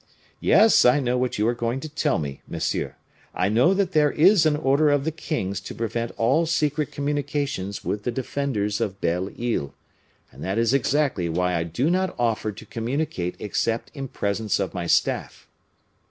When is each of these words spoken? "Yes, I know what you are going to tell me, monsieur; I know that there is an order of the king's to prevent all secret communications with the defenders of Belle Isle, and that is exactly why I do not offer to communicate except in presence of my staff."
"Yes, 0.39 0.83
I 0.83 0.99
know 0.99 1.15
what 1.15 1.37
you 1.37 1.47
are 1.47 1.53
going 1.53 1.79
to 1.81 1.87
tell 1.87 2.17
me, 2.17 2.41
monsieur; 2.47 2.95
I 3.35 3.49
know 3.49 3.75
that 3.75 3.91
there 3.91 4.09
is 4.09 4.47
an 4.47 4.55
order 4.55 4.89
of 4.89 5.03
the 5.05 5.11
king's 5.11 5.59
to 5.61 5.75
prevent 5.75 6.11
all 6.17 6.47
secret 6.47 6.91
communications 6.91 7.83
with 7.85 8.01
the 8.01 8.09
defenders 8.09 8.81
of 8.81 8.99
Belle 8.99 9.29
Isle, 9.39 9.75
and 10.31 10.43
that 10.43 10.57
is 10.57 10.73
exactly 10.73 11.29
why 11.29 11.53
I 11.53 11.61
do 11.65 11.91
not 11.91 12.15
offer 12.17 12.51
to 12.51 12.65
communicate 12.65 13.35
except 13.37 13.91
in 13.93 14.07
presence 14.07 14.59
of 14.59 14.73
my 14.73 14.87
staff." 14.87 15.47